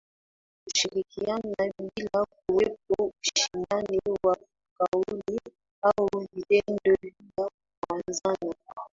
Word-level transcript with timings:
Kushirikiana 0.63 1.65
bila 1.77 2.25
kuwepo 2.25 3.11
ushindani 3.21 3.99
wa 4.23 4.37
kauli 4.77 5.39
au 5.81 6.25
vitendo 6.33 6.95
vya 7.03 7.49
kukwazana 7.89 8.55